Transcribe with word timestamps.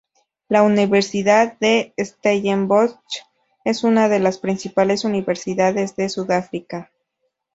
La 0.47 0.63
Universidad 0.63 1.59
de 1.59 1.93
Stellenbosch 1.95 2.97
es 3.63 3.83
una 3.83 4.09
de 4.09 4.17
las 4.17 4.39
principales 4.39 5.05
universidades 5.05 5.95
de 5.95 6.09
Sudáfrica. 6.09 6.91